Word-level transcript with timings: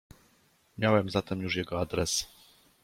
"Miałem 0.77 1.09
zatem 1.09 1.41
już 1.41 1.55
jego 1.55 1.79
adres." 1.79 2.27